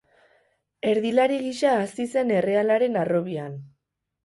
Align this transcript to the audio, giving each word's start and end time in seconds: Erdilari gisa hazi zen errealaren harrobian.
Erdilari 0.91 1.37
gisa 1.43 1.75
hazi 1.83 2.09
zen 2.15 2.35
errealaren 2.39 3.01
harrobian. 3.05 3.57